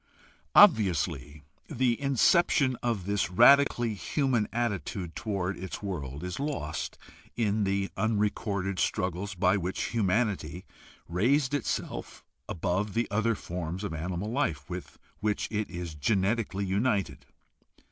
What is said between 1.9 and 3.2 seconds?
inception of